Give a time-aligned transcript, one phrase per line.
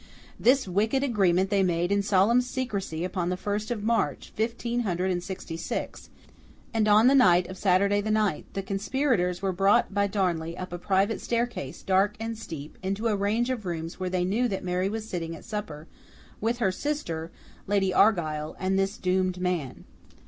[0.39, 5.11] This wicked agreement they made in solemn secrecy upon the first of March, fifteen hundred
[5.11, 6.09] and sixty six,
[6.73, 10.73] and on the night of Saturday the ninth, the conspirators were brought by Darnley up
[10.73, 14.63] a private staircase, dark and steep, into a range of rooms where they knew that
[14.63, 15.85] Mary was sitting at supper
[16.39, 17.29] with her sister,
[17.67, 19.83] Lady Argyle, and this doomed man.